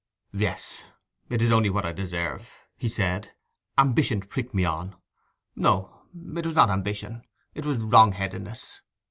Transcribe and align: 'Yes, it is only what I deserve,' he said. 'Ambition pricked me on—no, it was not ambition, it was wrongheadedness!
'Yes, 0.33 0.81
it 1.29 1.43
is 1.43 1.51
only 1.51 1.69
what 1.69 1.85
I 1.85 1.91
deserve,' 1.91 2.51
he 2.75 2.89
said. 2.89 3.33
'Ambition 3.77 4.21
pricked 4.21 4.51
me 4.51 4.65
on—no, 4.65 6.01
it 6.35 6.45
was 6.47 6.55
not 6.55 6.71
ambition, 6.71 7.21
it 7.53 7.67
was 7.67 7.77
wrongheadedness! 7.77 8.81